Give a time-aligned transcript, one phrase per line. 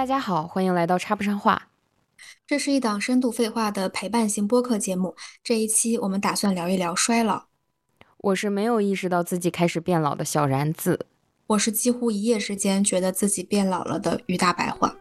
[0.00, 1.68] 大家好，欢迎来到插不上话。
[2.46, 5.14] 这是一档深度废话的陪伴型播客节目。
[5.44, 7.48] 这一期我们打算聊一聊衰老。
[8.16, 11.04] 我是没有意识到自己开始变老的小然子。
[11.48, 14.96] 我是几乎一夜之间觉得自己变老了的于大白话。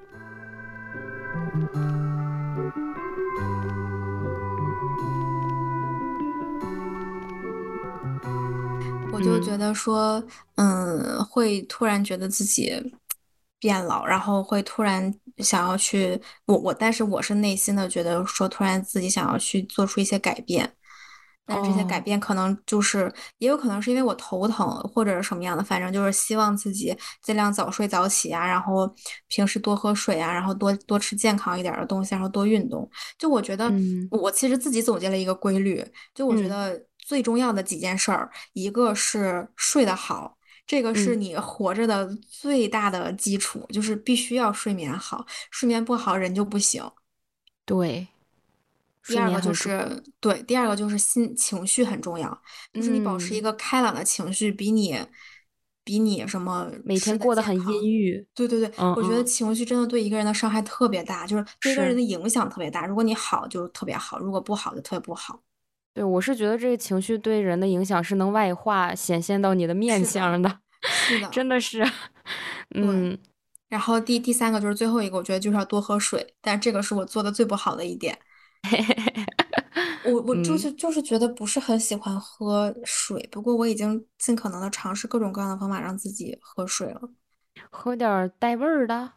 [9.13, 10.21] 我就觉得说，
[10.55, 12.98] 嗯，会突然觉得自己
[13.59, 20.73] 变老，然后会突然想要去我我，但是我是内心的觉得说，突然自己想要去做出一些改变。
[21.51, 28.87] 但这些改变可能就是，也有可能是因为我头疼或者是什么样的，反正就是希望自己尽量早睡早起啊，然后
[29.29, 32.87] 平时多喝水啊，然后多多吃健康一点的东西，然后多运动。
[33.17, 33.67] 就我觉得，
[34.11, 40.37] 我其实自己总结了一个规律，就我觉得最重要的几件事儿，一个是睡得好，
[40.69, 46.87] 这个是你活着的最大的基础，就是必须要睡眠好，睡眠不好人就不行。
[47.65, 48.07] 对。
[49.07, 52.29] 第二个就是对，第二个就是心情绪很重要，
[52.71, 54.95] 就是你保持一个开朗的情绪，比你
[55.83, 58.23] 比你什么每天过得很阴郁。
[58.35, 62.85] 对对对，我觉得情绪真的对一个人的伤害特别大，就是对一个人的影响特别大。
[62.85, 65.41] 如果你好就特别好，如果不好就特别不好。
[65.93, 71.85] 对，我是觉得这个情绪对人的影响是能外化显现到你的面相的，是的，真的是。
[72.75, 73.17] 嗯，
[73.67, 78.17] 然后第第三个就是最后一个，我觉得就是要多喝水，但这个是我做的最不好的一点。
[80.05, 87.01] 我我就是就是觉得不是很喜欢喝水，不过我已经尽可能的尝试各种各样的方法让自己喝水了，
[87.69, 89.11] 喝点带味儿的，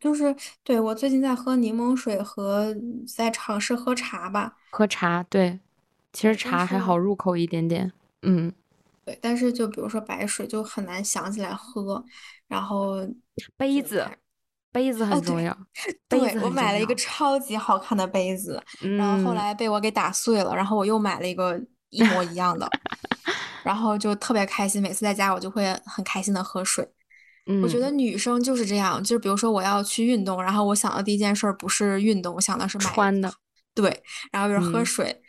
[0.00, 0.34] 就是
[0.64, 2.74] 对我最近在喝柠檬水和
[3.06, 5.60] 在尝试喝茶吧，喝茶对，
[6.12, 8.52] 其实茶还好入口一点点，嗯，
[9.04, 12.04] 对，但是就比如说白水就很难想起来喝，
[12.48, 13.06] 然后
[13.56, 14.06] 杯子。
[14.74, 15.54] 杯子很重要，
[16.08, 18.58] 对我买了一个超级好看的杯子，
[18.96, 22.66] 然后后来被我给打碎了，然后我又买了一个一模一样的，
[23.62, 26.88] 然后就特别开心，每次在家我就会很开心的喝水。
[27.62, 33.30] 我觉得女生就是这样，就是比如说我要去运动，然后我想的第一件事不是运动，我想的是买穿的，
[33.74, 35.21] 对，然后就是喝水，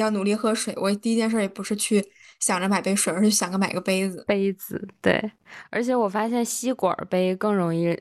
[0.00, 0.74] 要努力喝水。
[0.76, 2.04] 我第一件事也不是去
[2.40, 4.24] 想着买杯水，而是想着买个杯子。
[4.26, 5.32] 杯子，对，
[5.70, 7.98] 而且我发现吸管杯更容易。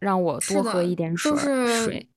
[0.00, 1.30] 让我多喝一点水。
[1.36, 2.08] 水，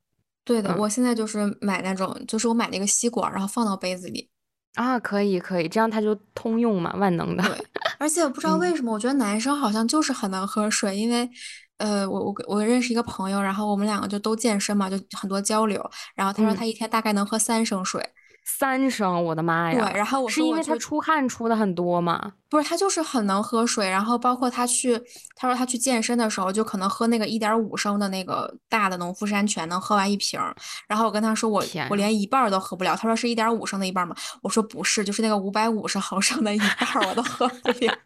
[0.46, 4.30] 对的，我现在就是买那种，就是我买那个吸管，然后放到杯子里。
[4.76, 7.44] 啊，可以可以，这样它就通用嘛，万能的。
[7.44, 7.66] 对，
[8.00, 11.30] 而且我不知道为什么，我觉得男生好像就是很能喝水，因为，
[11.76, 18.02] 呃，我我我认识一个朋友，然后我们两个就都健身嘛，就很多交流，然后他说他一天大概能喝三升水。
[18.46, 19.90] 三升，我的妈呀！
[19.90, 22.34] 对，然后我是因为他出汗出的很多嘛？
[22.50, 23.90] 不是，他就是很能喝水。
[23.90, 25.02] 然后包括他去，
[25.36, 30.40] 他说他去健身的时候，就可能喝那个一点五升的那个大的农夫山泉，能喝完一瓶。
[30.88, 32.96] 然后我跟他说，我我连一半都喝不了。
[32.96, 34.14] 他说是一点五升的一半吗？
[34.42, 37.98] 我说不是，就是那个五百五十毫升的一半，我都喝不了。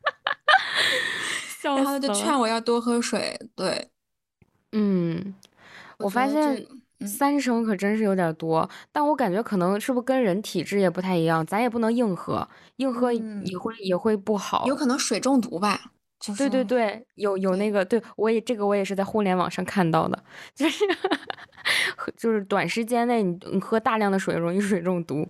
[1.63, 3.37] 然后他就劝我要多喝水。
[3.55, 3.89] 对，
[4.71, 5.33] 嗯，
[5.97, 6.65] 我发现。
[7.05, 12.47] 三升可真是有点多，但我感觉可能是不是跟人体质也不太一样，咱也不能硬喝，
[12.77, 15.91] 硬喝也会也会不好，有可能水中毒吧。
[16.35, 20.23] 对对对，有有那个，对我也这个我也是在互联网上看到的，
[20.55, 20.83] 就是
[22.17, 25.27] 就是短时间内你你喝大量的水容易水中毒。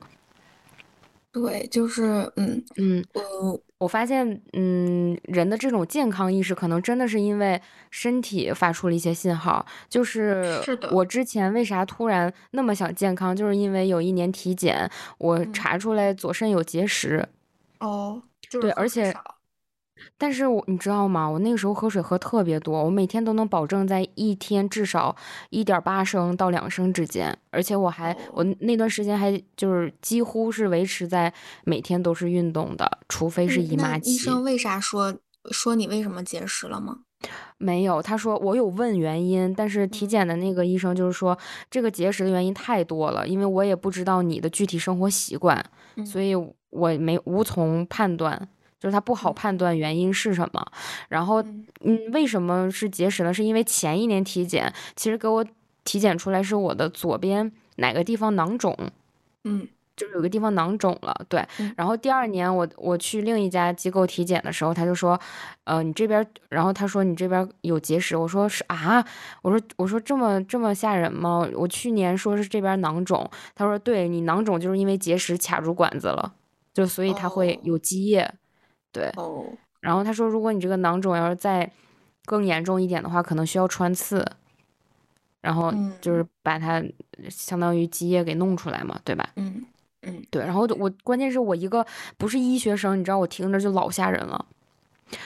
[1.31, 7.61] 对，就是嗯嗯，我我发现，嗯，人的这种健康意识，可能真的是因为
[7.91, 9.63] 身体发出了一些信号。
[9.87, 14.89] 就是是的，我之前为啥突然那么想健康，就是因为有一年体检，
[15.19, 17.27] 我查出来左肾有结石。
[17.79, 18.21] 哦，
[18.59, 19.13] 对，而且。
[20.18, 21.28] 但是我你知道吗？
[21.28, 25.16] 我那个时候喝水喝特别多，我每天都能保证在一天至少
[25.50, 31.34] 一点八升到两升之间，而且我还我那段时间还就是几乎是维持在
[31.66, 34.16] 每天都是运动的，除非是姨妈期。
[34.16, 35.16] 医生为啥说
[35.52, 37.00] 说你为什么节食了吗？
[37.58, 41.35] 没有，他说我有问原因，但是体检的那个医生就是说
[41.72, 45.66] 这个节食的原因太多了，因为我也不知道你的具体生活习惯，
[46.05, 48.47] 所以我没无从判断。
[48.79, 50.66] 就是他不好判断原因是什么，
[51.09, 51.41] 然后，
[51.82, 53.34] 嗯，为什么是结石呢？
[53.34, 55.46] 是因为前一年体检，其实给我
[55.84, 58.78] 体检出来是我的左边哪个地方囊肿，
[59.46, 61.44] 嗯，就是有个地方囊肿了，对。
[61.76, 65.20] 然后第二年我我去另一家机构体检的时候，他就说，
[65.64, 69.03] 呃，你这边，然后他说你这边有结石，我说是啊，
[69.41, 71.47] 我说我说这么这么吓人吗？
[71.56, 76.34] 我去年说是这边囊肿，他说对你囊肿就是因为结石卡住管子了，
[76.74, 78.32] 就所以它会有积液。
[78.91, 79.11] 对，
[79.81, 81.69] 然后他说，如果你这个囊肿要是再
[82.25, 84.25] 更严重一点的话，可能需要穿刺。
[85.39, 86.84] 然后就是把它
[87.29, 89.29] 相当于积液给弄出来嘛，对吧？
[89.35, 89.63] 嗯
[90.01, 90.43] 嗯，对。
[90.43, 91.85] 然后我关键是我一个
[92.17, 94.45] 不是医学生，你知道我听着就老吓人了。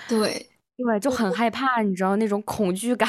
[0.08, 0.48] 对。
[0.78, 3.08] 对，就很害怕，你知道那种恐惧感，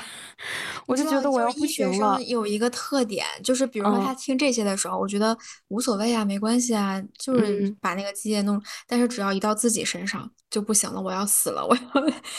[0.86, 2.22] 我就觉得我要不行了。
[2.22, 5.36] 有一个特点，就是比如说他听这些的时候，我觉得
[5.68, 8.60] 无所谓啊，没关系啊，就是把那个机械弄。
[8.86, 11.76] 但是只要一到自己身上就不行了，我要死了，我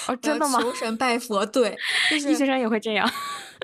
[0.08, 0.62] 要真的吗？
[0.62, 1.78] 求神拜佛，对，
[2.12, 3.10] 医学生也会这样。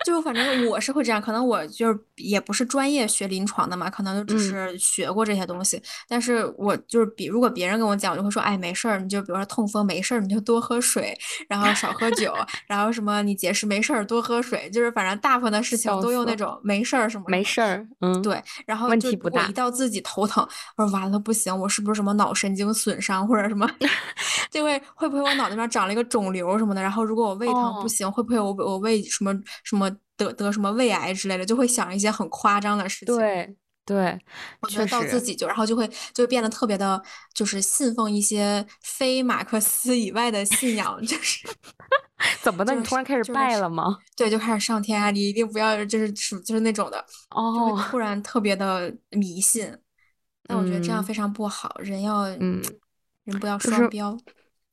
[0.05, 5.81] 就反正我是会这样，可能我就是也不是专业学临床的嘛，可能就只是学过这些东西。
[6.07, 11.17] 但是我就是比如果别人跟我讲，我就会说，哎，没事儿，你就比如说痛风没事儿，你就多喝水，
[11.47, 12.33] 然后少喝 酒，
[12.67, 18.41] 然后什么你结石没事儿，多喝水，就是反正大部分的事情都用那种没事儿什么没事儿，嗯，对。
[18.65, 20.47] 然后问题不大一到自己头疼，
[20.77, 23.69] 我说完了不行，我是不是什么脑神经损伤或者什么？
[24.49, 26.81] 就会会不会我脑袋上长了一个肿瘤什么的？
[26.81, 29.88] 然后如果我胃疼不行，会不会我我胃什么什么？
[30.17, 33.15] 得得什么胃癌之类的，就会想一些很夸张的事情。
[33.15, 33.55] 对
[33.85, 34.19] 对，
[34.61, 37.01] 我觉得到自己就，然后就会就变得特别的，
[37.33, 41.47] 就是信奉一些非马克思以外的信仰，就是
[42.43, 42.75] 怎么的？
[42.75, 43.97] 你突然开始拜了吗？
[44.15, 45.09] 对，就开始上天啊！
[45.09, 49.75] 你一定不要就是就是那种的，就会突然特别的迷信。
[50.43, 52.61] 但我觉得这样非常不好，人要嗯，
[53.23, 54.15] 人不要双标。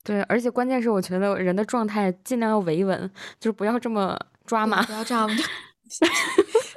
[0.05, 3.11] 对，而且关键是我觉得人的状态尽量要维稳，
[3.41, 4.15] 就是不要这么。
[4.47, 5.29] 抓马，不要这样，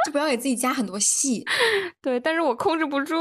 [0.06, 1.46] 就不要给自己加很多戏。
[2.02, 3.16] 对，但是我控制不住，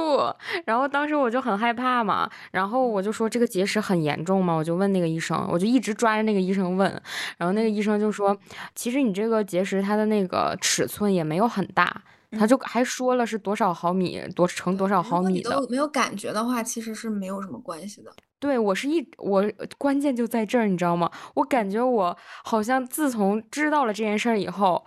[0.64, 6.90] 然后当时我就很害怕嘛，然后我就说这个结石很严重嘛，我就问那个医生，我就一直抓着那个医生问，
[7.36, 8.36] 然后那个医生就说，
[8.74, 12.02] 其实你这个结石它的那个尺寸也没有很大，
[12.38, 15.66] 他就还说了是多少毫米，多乘多少毫米的。
[15.68, 18.12] 没有感觉的话，其实是没有什么关系的。
[18.40, 19.44] 对我是一我
[19.76, 21.10] 关键就在这儿，你知道吗？
[21.34, 24.86] 我感觉我好像自从知道了这件事儿以后，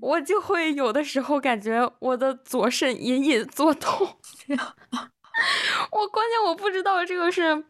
[0.00, 4.06] 我就会有的时候感觉我的左肾隐隐作痛。
[5.90, 7.64] 我关键我不知道这个是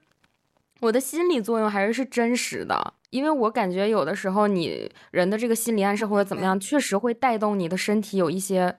[0.81, 8.79] 我的心理作用还是是真实的，因为我感觉有的时候你人的这个心理暗示或者怎么样，确实会带动你的身体有一些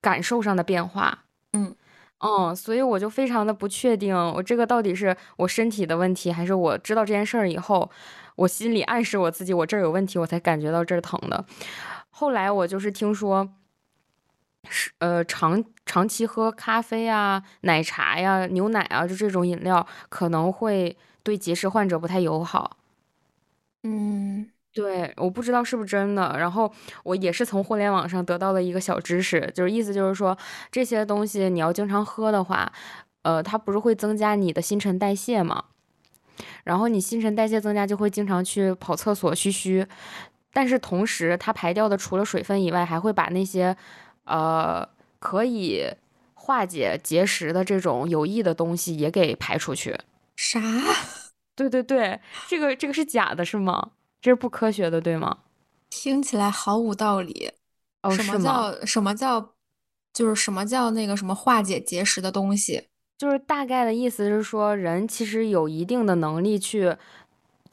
[0.00, 1.24] 感受上的变化。
[1.54, 1.74] 嗯。
[2.20, 7.90] 嗯，所以我就非常的不确定，我这个到底是我身体的问题，还是我知道这件事儿以后，
[8.36, 11.44] 我心里暗示我自己我这儿有问题，我才感觉到这儿疼的。
[12.10, 13.46] 后来我就是听说，
[14.68, 22.78] 是呃长长期喝咖啡啊、奶茶呀、牛奶啊，就这种饮料可能会对结石患者不太友好。
[23.84, 24.55] 嗯。
[24.76, 26.36] 对，我不知道是不是真的。
[26.38, 26.70] 然后
[27.02, 30.36] 我也是从互联网上得到了一个小知识，就是意思就是说
[30.70, 32.70] 这些东西你要经常喝的话，
[33.22, 35.64] 呃，它不是会增加你的新陈代谢嘛？
[36.64, 39.86] 然后你新陈代谢增加，就会经常去跑厕所嘘嘘。
[40.52, 43.74] 但是同时，它排掉的除了水分以外，还会把那些
[44.24, 44.86] 呃
[45.18, 45.86] 可以
[46.34, 49.98] 化解结石的这种有益的东西也给排出去。
[50.36, 50.60] 啥？
[51.56, 53.92] 对对对，这个这个是假的，是吗？
[54.26, 55.38] 这是不科学的，对吗？
[55.88, 57.52] 听起来毫无道理。
[58.02, 59.54] 哦，什么叫什么叫，
[60.12, 62.88] 就是什么叫那个什么化解结石的东西？
[63.16, 66.96] 就是大概的意思是说，人其实有一定的能力去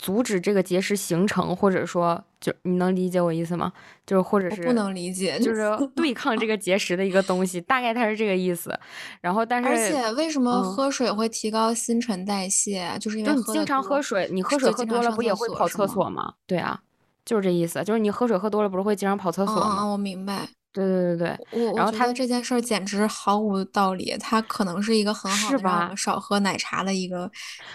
[0.03, 3.71] 阻止这个结石形成，或者说，就你能理解我意思吗？
[4.05, 8.77] 就是或者是不能理解，就是 对抗这个结石的一个东西，大概它是这个意思。
[9.21, 12.97] 然后，但是而且为什么喝水会提高新陈代谢？
[12.99, 16.33] 就是因为你经常喝水，你喝水喝多了不也会跑厕所吗？
[16.45, 16.81] 对啊，
[17.23, 19.85] 就是这意思，就是你喝水喝多了不是会经常跑厕所吗？
[19.85, 20.49] 我明白。
[20.73, 27.31] 对对对对，我然后他这件事儿简直毫无道理，他可能是一个很好的让我们少喝奶茶的一个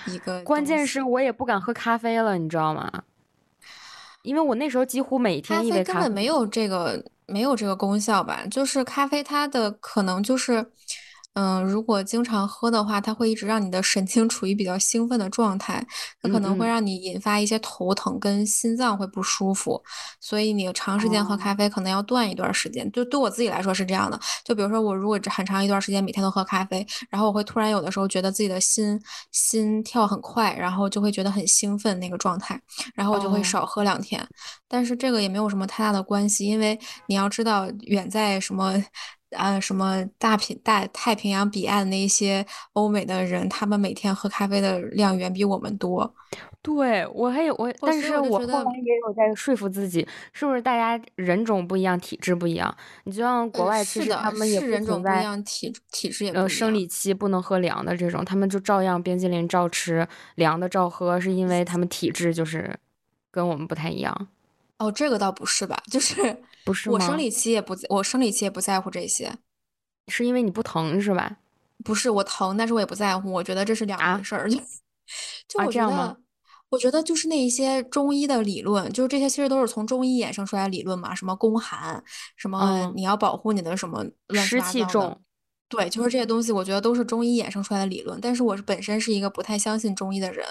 [0.06, 0.42] 一个。
[0.42, 2.90] 关键是我也不敢喝咖啡了，你知道吗？
[4.22, 8.44] 因为我那时候几乎每天一杯咖啡根本没有这个没有这个功效吧？
[8.50, 10.66] 就是咖啡它的可能就是，
[11.38, 15.86] 嗯，如果经常喝的话，它会一直让你的神经处于比较兴奋的状态，
[16.20, 19.80] 它可能会让你引发一些头疼跟心脏会不舒服，
[20.20, 22.90] 所以你长时间喝咖啡可能要断一段时间。
[22.90, 24.18] 就对我自己来说是这样的。
[24.44, 32.60] 就比如说我如果很长一段时间每天都喝咖啡，然后我会突然有的时候觉得自己的心心跳很快，然后就会觉得很兴奋那个状态。
[32.96, 34.26] 然后我就会少喝两天，
[34.66, 36.76] 但是这个也没有什么太大的关系，因为
[37.06, 38.74] 你要知道，远在什么，
[39.30, 46.14] 呃，什么大平大太平洋彼岸那些欧美的人，他们每天喝咖啡的量远比我们多。
[46.60, 52.74] 对我还有我，但是我后来也有在说服自己，是不是大家人种不一样，体质不一样？
[53.04, 62.78] 你就像国外，其实他们也人种不一样，体体质也呃生理期不能喝凉的这种，他们就照样冰激凌照吃，凉的照喝，是因为他们体质就是
[63.30, 64.28] 跟我们不太一样。
[64.78, 65.82] 哦，这个倒不是吧？
[65.90, 66.14] 就 是
[66.64, 66.94] 不是吗？
[66.94, 69.32] 我生理期也不，我生理期也不在乎这些。
[70.06, 71.36] 是因为你不疼是吧？
[71.84, 73.32] 不是我疼，但是我也不在乎。
[73.32, 74.48] 我觉得这是两回啊事儿。
[75.48, 75.98] 就我这样吗？
[75.98, 76.20] 觉得，
[76.70, 81.14] 我觉得就是那一些中医的理论，就是这些其实都是从中医衍生出来的理论嘛。
[81.14, 82.02] 什么宫寒，
[82.36, 84.72] 什么嗯，你要保护你的什么乱七湿八糟的。
[84.72, 85.22] 气重。
[85.68, 88.18] 对，就是这些东西，我觉得都是中医衍生出来的理论。
[88.20, 90.46] 但是我是本身是一个不太相信中医的人。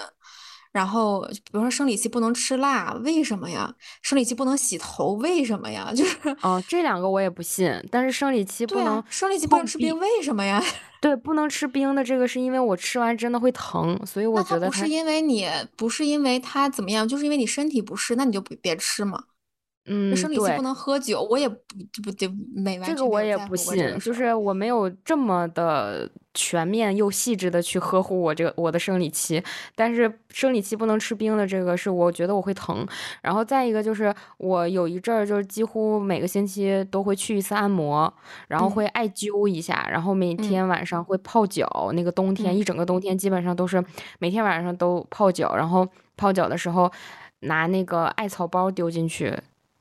[0.72, 3.74] 然后比如说生理期不能吃辣，为什么呀？
[4.02, 5.92] 生理期不能洗头，为什么呀？
[5.96, 10.62] 就是哦，这两个我也不信，但是生理期不能啊，生理期不能吃冰，为什么呀？
[11.00, 19.24] 对，不能吃冰的这个是因为我吃完真的会疼，所以我觉得，不是因为你不是因为它怎么样，就是因为你身体不适，那你就别别吃嘛。
[19.88, 21.56] 那嗯，对，生理期不能喝酒，我也不
[21.92, 23.98] 就不就没完这个全没有我也不信。
[23.98, 29.42] 就是我没有这么的全面又细致的去呵护我这个我的生理期，
[29.74, 32.86] 但是生理期不能吃冰的这个是我觉得我会疼，
[33.22, 38.12] 然后再一个就是我有一阵儿就是几乎每个星期都会去一次按摩，
[38.48, 43.82] 然后嗯会艾灸一下，然后每嗯天晚上会泡脚，那个冬天嗯一整个冬天基本上都是
[44.18, 46.90] 每天晚上都泡脚，然后泡脚的时候
[47.40, 49.36] 拿那个艾草包丢进去。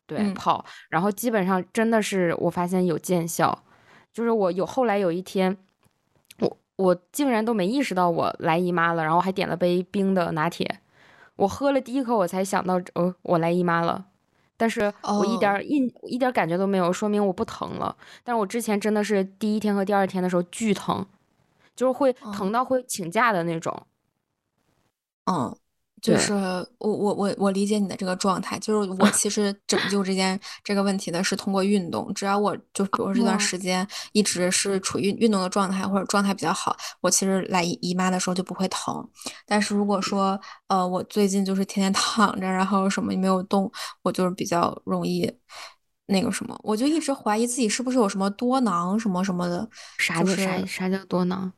[0.08, 0.34] 对，嗯。
[0.34, 3.64] 泡，然后基本上真的是我发现有见效，
[4.12, 5.56] 就是我有后来有一天，
[6.40, 10.80] 我我竟然都没意识到我来姨妈了，然后还点了杯冰的拿铁，
[11.36, 14.06] 我喝了第一口我才想到，哦，我来姨妈了，
[14.56, 17.96] 但是我一点一一点儿感觉都没有，说明我不疼了。
[18.24, 21.06] 但是我之前真的是第一天和第二天的时候巨疼，
[21.76, 23.86] 就是会疼嗯到会请假的那种。
[25.26, 25.56] 嗯，
[26.02, 26.34] 就，是
[26.78, 39.08] 我我我我理解你的这个状态，就是我 其实拯救这件这个问题的是通过运动，只要我就比如说这段哦，时间一直是处于运动的状态或者状态比较好，我其实来姨姨妈的时候就不会疼。
[39.46, 43.72] 但是如果说呃我最近就是天天躺着，然后什么也没有动，
[44.04, 45.32] 我就是比较容易
[46.06, 50.68] 那个什么，我就一直怀疑自己是不是有什么多囊什么什么的，啥叫啥就是。
[50.68, 51.52] 啥叫多囊？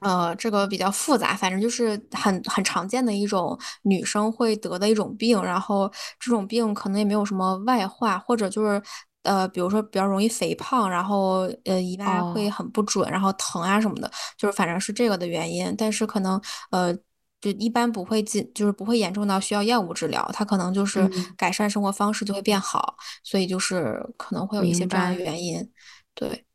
[0.00, 8.82] 呃，这个比较复杂，反正就是很很常见的一种女生会得的一种病，然后这种病可能也没有什么外化，或者就是
[9.22, 16.40] 呃，比如说比较容易肥胖，然后呃姨妈会哦，很不准，然后疼啊什么的，就是反正是这个的原因，但是可能
[16.70, 16.96] 呃。
[17.40, 25.20] 就一般不会进，就是不会严重到需要药物治疗，它可能就是嗯，改善生活方式就会变好，所以就是可能会有一些这样的。
[25.20, 25.70] 原因，
[26.16, 26.47] 对。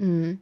[0.00, 0.38] 嗯，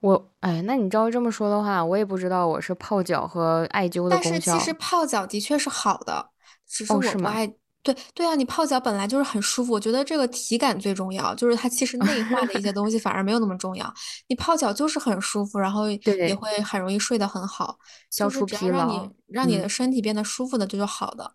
[0.00, 4.72] 我，哎，那你照这么说的话，我也不知道我是泡脚和艾灸的功效但是其实。
[4.74, 6.30] 泡脚的确是好的，
[6.68, 6.92] 只是？
[6.92, 7.52] 我不爱。
[7.80, 13.90] 对对啊，你泡脚本来就是很舒服，我觉得这个体感最重要，就是它其实内化的一些东西反而没有那么重要。
[14.26, 17.78] 你泡脚就是很舒服，然后也对，会很容易睡得很好，
[18.10, 19.10] 就是消除只要让你疲劳。
[19.28, 21.32] 让你的嗯身体变得舒服的，这就好的。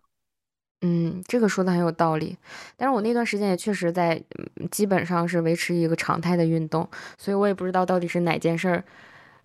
[0.82, 2.36] 嗯，这个说的很有道理。
[2.76, 4.22] 但是我那段时间也确实在，
[4.58, 6.88] 嗯基本上是维持一个常态的运动，
[7.18, 8.84] 所以我也不知道到底是哪件事儿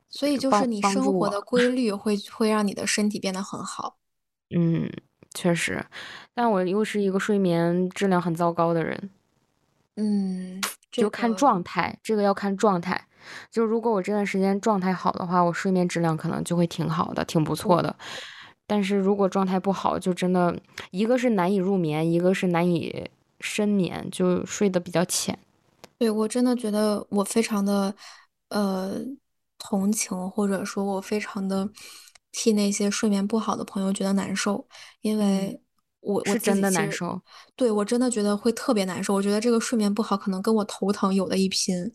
[0.09, 1.05] 所以就是帮你帮助我。
[1.05, 3.95] 生活的规律会会让你的身体变得很好。
[4.51, 4.89] 嗯，
[5.35, 5.85] 确实，
[6.33, 9.11] 但我又是一个睡眠质量很糟糕的人，
[9.97, 10.59] 嗯，
[10.91, 13.05] 这就看个状态，这个要看状态。
[13.51, 17.95] 就如果我这段时间状态好的话，我睡眠质量可能就会挺好的，挺不错我的。
[18.69, 20.55] 但是如果状态不好，就真的
[20.91, 23.09] 一个是难以入眠，一个是难以
[23.39, 25.37] 深眠，就睡得比较浅。
[25.97, 27.95] 对，我真的觉得我非常的
[28.49, 29.01] 呃
[29.57, 31.67] 同情，或者说我非常的
[32.31, 34.67] 替那些睡眠不好的朋友觉得难受，
[35.01, 35.61] 因嗯，为
[36.01, 37.19] 我我是真的难受。
[37.55, 39.15] 对我真的觉得会特别难受。
[39.15, 41.91] 我觉得这个睡眠不好可能跟我头疼有的一拼。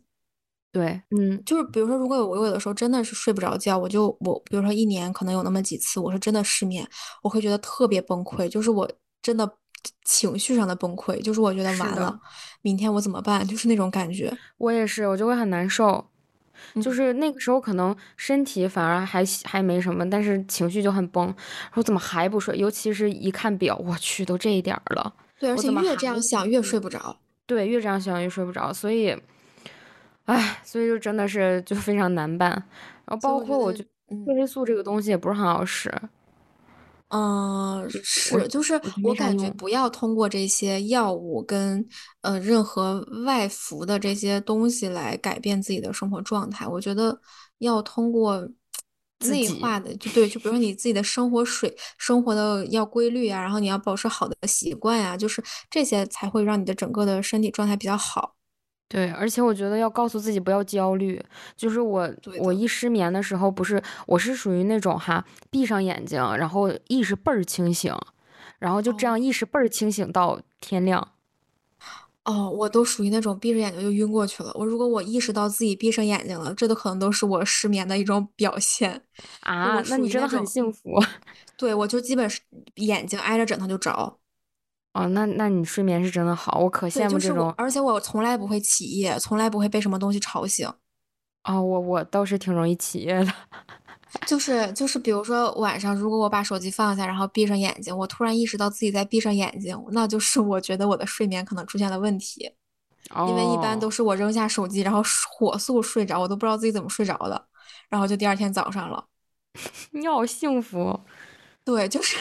[0.75, 6.85] 对，嗯，就是比如说，如果我有的时候真的是睡不着觉，我就我比如说一年可能有那么几次，我是真的失眠，
[7.23, 8.90] 我会觉得特别崩溃，就是我
[9.23, 9.49] 真的
[10.04, 12.19] 情绪上的崩溃，就是我觉得完了，
[12.62, 13.47] 明天我怎么办？
[13.47, 14.37] 就是那种感觉。
[14.59, 16.04] 我也是，我就会很难受。
[16.83, 16.95] 就嗯。
[16.95, 21.33] 是那个时候可能身体反而还还没什么，但是情绪就很崩。
[21.75, 22.57] 我怎么还不睡？
[22.59, 26.71] 尤其是一看表，我去，都这一点儿了，对，而且越这样想越睡？
[26.73, 27.16] 睡不着。
[27.47, 29.14] 对，越这样想越睡不着，所以，
[30.25, 32.50] 唉，所以就真的是就非常难办。
[33.04, 35.93] 然后包括我觉得嗯褪黑素这个东西也不是很好使，
[37.09, 39.50] 嗯，我是，就是我感觉。
[39.50, 41.87] 不要通过这些药物跟
[42.23, 46.66] 呃任何外服的这些东西来改变自己的生活状态。
[46.66, 47.21] 我觉得
[47.59, 48.50] 要通过内
[49.21, 58.35] 自己，化的，就对，就比如说你自己的生活水，生活的要规律啊，然后你要保持好的习惯呀，就是这些才会让你的整个的身体状态比较好。
[58.94, 61.20] 对，而且我觉得要告诉自己不要焦虑。
[61.56, 62.08] 就是我，
[62.38, 67.92] 我一失眠的时候，不是我是属于那种哈，闭上眼睛，然后意识倍儿清醒，
[68.60, 71.08] 然后就这样意识倍儿清醒到天亮。
[72.24, 74.52] 哦，我都属于那种闭着眼睛就晕过去了。
[74.54, 79.02] 我如果我意识到自己闭上眼睛了，这都可能都是我失眠的一种表现
[79.40, 79.82] 啊。
[79.88, 81.02] 那你真的很幸福。
[81.58, 82.40] 对，我就基本是
[82.76, 84.18] 眼睛挨着枕头就着。
[84.94, 87.52] 哦，那那你睡眠是真的好，我可羡慕这种。
[87.58, 90.66] 而且我从来不会起夜，从来不会被什么东西吵醒。
[91.42, 93.34] 哦，我我倒是挺容易起夜的。
[94.24, 102.52] 就 是就是，比如说晚上，如果我把手机放下，然后闭上眼睛，我突然意识到自己在闭上眼睛，那就是我觉得我的睡眠可能出现了问题。
[103.28, 107.46] 因为一般都是我扔下手机，然后火速睡着，我都不知道自己怎么睡着的，
[107.88, 109.04] 然后就第二天早上了。
[109.90, 110.98] 你好幸福。
[111.64, 112.16] 对，就是。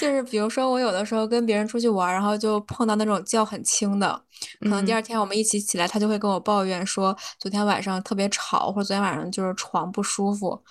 [0.00, 4.20] 就是，比如说我有的时候跟别人出去玩，然后就碰到那种觉很轻的，
[4.60, 10.62] 可能第二天我们一起起来，他就会跟我抱怨说昨天晚上特别吵，或者昨天晚上就是床不舒服，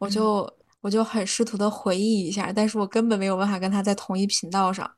[0.00, 0.50] 我就
[0.80, 4.90] 我就很试图的回忆一下，但是我根本没有办法跟他在同一频道上。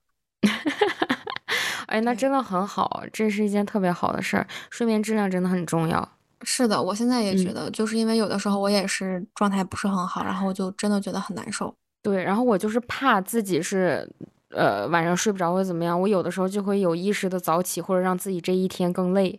[1.87, 6.09] 哎，那真的很好，这是一件特别好的事儿，睡眠质量真的很重要。
[6.43, 11.75] 是的，我现在也觉得，就是因为有的时候我也是状态不是很好，然后我就真的觉得很难受。
[12.02, 14.09] 对，然后我就是怕自己是，
[14.49, 19.38] 呃，晚上睡不着或者怎么样，我有的时候就会有意识的早起，或者让自己这一天更累。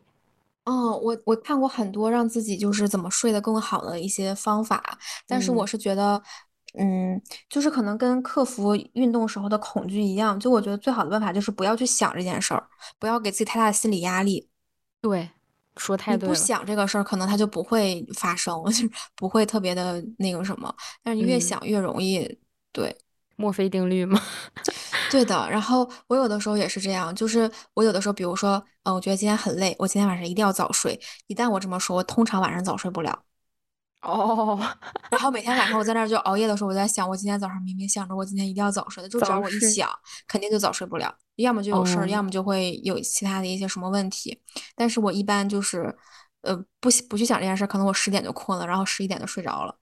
[0.65, 6.21] 哦，我我看过很多让自己就是怎么睡得更好的一些方法，但是我是觉得，
[6.77, 12.63] 嗯，就是可能跟克服运动时候的恐惧一样，就我觉得最好的办法就是不要去想这件事儿，
[12.99, 14.47] 不要给自己太大的心理压力。
[15.01, 15.31] 对，
[15.77, 16.33] 说太对了。
[16.33, 20.71] 不想这个事儿，可能它就不会发生， 就不会特别的那个什么。
[21.01, 22.37] 但是你越想越容易。
[22.71, 22.95] 对，
[23.35, 24.21] 墨菲定律吗？
[25.11, 25.49] 对的。
[25.49, 30.99] 然后我有的时候也是这样，就是我有的时候，比如说，嗯，我觉得今天很累，我今天晚上一定要早睡。
[31.27, 33.23] 一旦我这么说，我通常晚上早睡不了。
[34.01, 34.57] 哦。
[35.09, 39.89] 然后每天晚上我在那儿就 熬夜的时候，我在想，我今天早上明明想着我今天一定要早睡的，就只要我一想，
[40.27, 41.13] 肯定就早睡不了。
[41.35, 44.41] 要么就有事儿，要么就会有其他的一些什么问题。
[44.75, 45.93] 但是我一般就是，
[46.41, 49.75] 呃，不不去想这件事，可能我十点就困了，然后十一点就睡着了。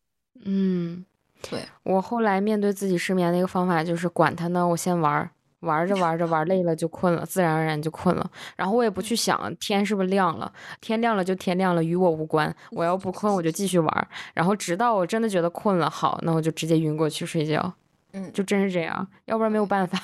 [0.45, 1.05] 嗯。
[1.41, 8.32] 对我后来面对自己失眠的一个方法就是管他呢，我先玩儿，玩着玩着玩累了就困了，自然而然就困了。
[8.56, 12.54] 然后我也不去想天是不是亮了， 天亮了就天亮了，与我无关。
[12.71, 17.73] 我要不困我就继续玩，然后直到我真的觉得困了，好，那我就直接晕过去睡觉。
[18.12, 19.99] 嗯，就真是这样，要不然没有办法。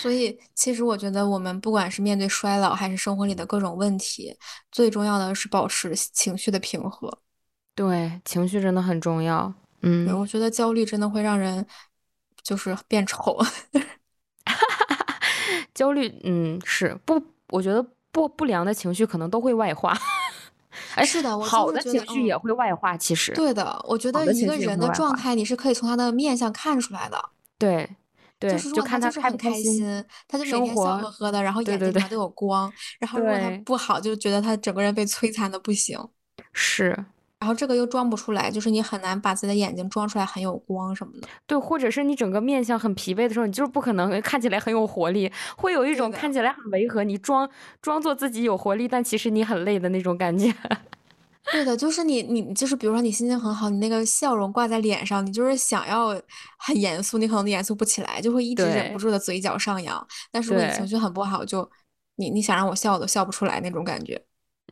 [0.00, 4.34] 所以其实我觉得我们不管是面对衰老还是生活里的各种问题，
[4.72, 7.18] 最重要的是保持情绪的平和。
[7.74, 9.52] 对，情绪真的很重要。
[9.82, 11.66] 嗯，我觉得焦虑真的会让人
[12.42, 13.38] 就是变丑。
[15.74, 17.22] 焦虑，嗯，是不？
[17.48, 19.96] 我觉得不不良的情绪可能都会外化。
[20.94, 22.96] 哎，是的，我好的情绪也会外化。
[22.96, 27.30] 其实，对的，我觉得一个人的状态你是可以从他的面相看出来的。
[27.58, 27.88] 对，
[28.38, 32.72] 对，就看他开不开心，他就每天笑呵呵的，然后眼睛里面都有光。
[32.98, 35.98] 然后如果他不好，就觉得他整个人被摧残的不行。
[36.52, 37.04] 是。
[37.40, 41.28] 然后这个又装不出来，就是你很难把自己的眼睛装出来很有光什么的。
[41.46, 47.48] 对，或者是你整个面相很疲惫的时候，你就是不可能看起来很有活力，会有一种看起来很违和，你装
[47.80, 50.54] 装作自己有活力，但其实你很累的那种感觉。
[51.50, 56.08] 对的，就是你你就是比如说你心情很好，你那个笑容挂在脸上，你就是想要
[56.58, 60.06] 很严肃，你可能严肃不起来，就会一直忍不住的嘴角上扬。
[60.30, 61.68] 但是如果你情绪很不好，就
[62.16, 64.22] 你你想让我笑都笑不出来那种感觉。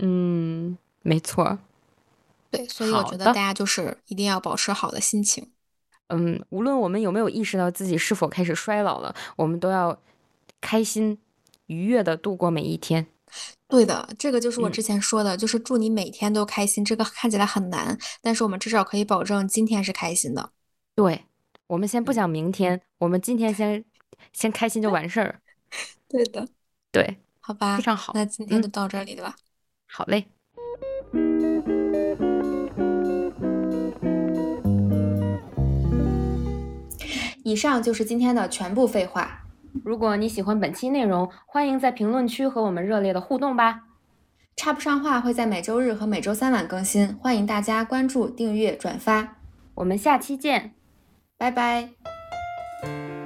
[0.00, 1.58] 嗯，没错。
[2.50, 5.50] 对，所以我觉得大家就是一定要保持好的心情。
[6.08, 10.00] 嗯，无论我们有没有意识到自己是否开始衰老了，我们都要
[10.60, 11.18] 开心、
[11.66, 13.06] 愉悦的度过每一天。
[13.68, 16.82] 对的，这个就是我之前说的，就是祝你每天都开心。
[16.82, 20.50] 这个看起来很难，但是我们至少可以保证今天是开心的。
[20.94, 21.26] 对，
[21.66, 23.84] 我们先不讲明天，我们今天先
[24.32, 25.42] 先开心就完事儿。
[26.08, 26.48] 对的，
[26.90, 28.14] 对，好吧，非常好。
[28.14, 29.36] 那今天就到这里了吧？
[29.86, 30.24] 好嘞。
[37.48, 39.44] 以上就是今天的全部废话。
[39.82, 43.84] 如果你喜欢本期内容，欢迎在评论区和我们热烈的互动吧。
[44.54, 49.36] 插不上话会在每周日和每周三晚更新，欢迎大家关注、订阅、转发。
[49.76, 50.74] 我们下期见，
[51.38, 53.17] 拜拜。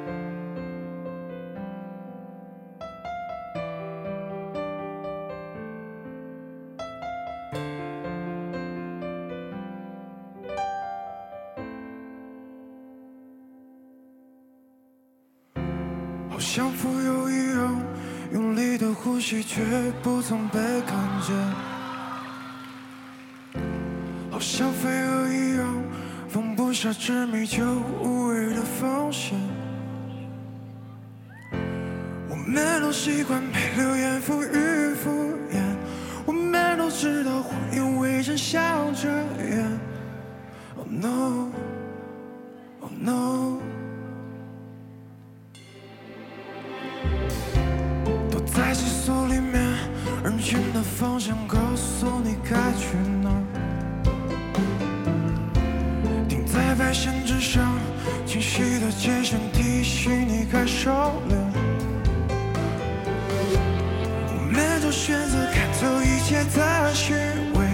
[16.54, 17.82] 像浮游一样
[18.30, 19.62] 用力的呼吸，却
[20.02, 21.34] 不曾被看见；
[24.30, 25.82] 好像飞蛾一样
[26.28, 27.64] 放不下执迷，就
[28.02, 29.34] 无谓的奉献。
[32.28, 32.36] 我。
[32.52, 35.10] 们都习惯被流言蜚语敷
[35.50, 35.56] 衍，
[36.26, 39.80] 我们都知道谎言为真相遮掩。
[40.76, 41.51] Oh no,
[50.82, 53.30] 方向告诉你该去哪
[56.28, 56.44] 停。
[56.46, 57.78] 在白线之上，
[58.26, 60.90] 清晰的界限提醒你该收
[61.28, 61.36] 敛。
[64.28, 67.14] 我们就选择看透一切的虚
[67.54, 67.66] 伪，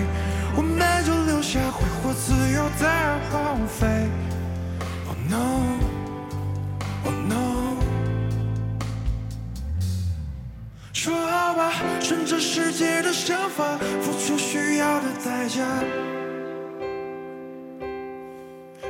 [0.57, 4.09] 我们就留下挥霍自由的荒废。
[12.01, 15.65] 顺着世界的想法，付出需要的代价。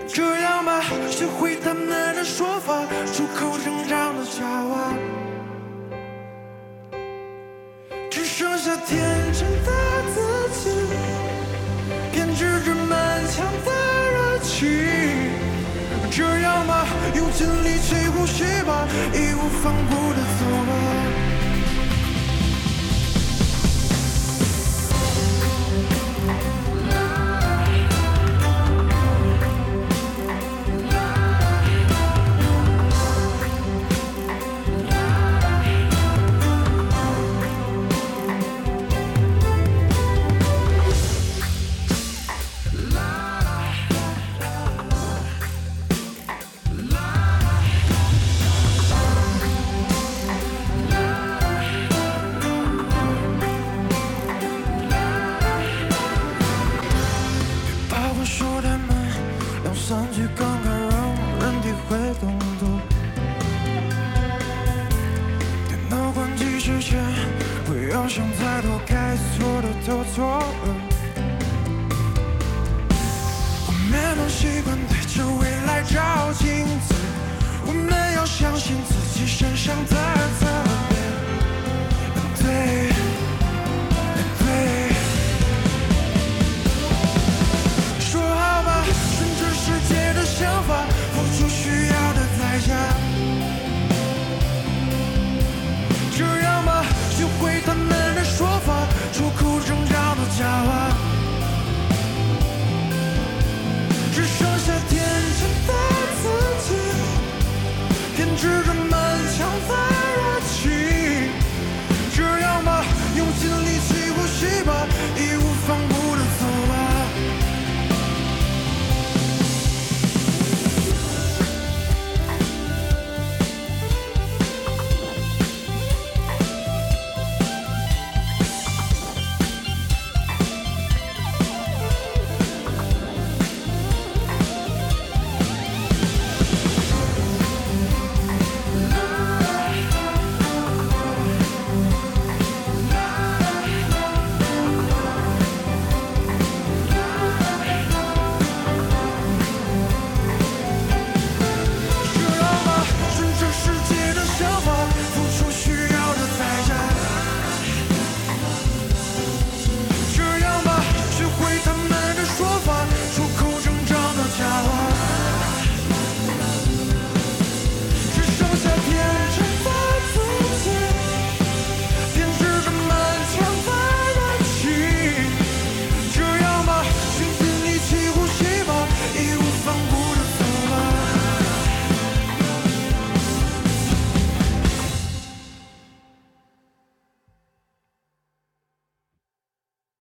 [0.06, 2.82] 这样吧，学会他们的说法，
[3.14, 4.94] 出口成章的假话，
[8.10, 8.98] 只剩下天
[9.32, 9.70] 真的
[10.14, 10.20] 自
[10.58, 10.70] 己，
[12.10, 13.70] 编织着满腔的
[14.12, 14.66] 热情。
[16.10, 20.40] 这样吧，用尽力气呼吸吧，义无反顾的走